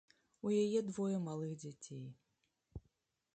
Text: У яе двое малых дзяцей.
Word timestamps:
У 0.47 0.53
яе 0.63 0.79
двое 0.87 1.17
малых 1.27 1.51
дзяцей. 1.65 2.05